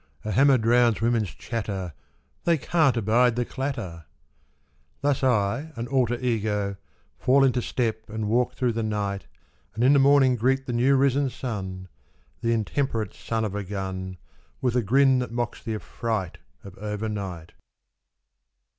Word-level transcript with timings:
"A 0.25 0.31
hammer 0.31 0.57
drowns 0.57 0.99
women's 0.99 1.29
chatter," 1.29 1.93
They 2.45 2.57
can't 2.57 2.97
abide 2.97 3.35
the 3.35 3.45
clatter!" 3.45 4.05
Thus 5.03 5.23
I 5.23 5.73
and 5.75 5.87
alter 5.89 6.15
ego 6.19 6.77
Fall 7.19 7.43
into 7.43 7.61
step 7.61 8.09
and 8.09 8.27
walk 8.27 8.55
through 8.55 8.73
the 8.73 8.81
night, 8.81 9.27
And 9.75 9.83
in 9.83 9.93
the 9.93 9.99
morning 9.99 10.37
greet 10.37 10.65
the 10.65 10.73
new 10.73 10.95
risen 10.95 11.29
sun— 11.29 11.87
The 12.41 12.51
intemperate 12.51 13.13
son 13.13 13.45
of 13.45 13.53
a 13.53 13.63
gun— 13.63 14.17
With 14.59 14.75
a 14.75 14.81
grin 14.81 15.19
that 15.19 15.31
mocks 15.31 15.61
the 15.61 15.75
affright 15.75 16.39
Of 16.63 16.75
overnight. 16.79 17.51